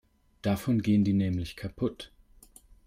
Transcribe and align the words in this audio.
Davon 0.41 0.81
gehen 0.81 1.03
die 1.03 1.13
nämlich 1.13 1.55
kaputt. 1.55 2.09